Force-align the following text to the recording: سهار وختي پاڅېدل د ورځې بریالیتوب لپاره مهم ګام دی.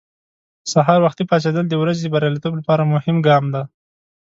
سهار 0.71 0.99
وختي 1.05 1.23
پاڅېدل 1.29 1.65
د 1.69 1.73
ورځې 1.81 2.11
بریالیتوب 2.13 2.53
لپاره 2.59 2.89
مهم 2.93 3.15
ګام 3.27 3.43
دی. 3.53 3.63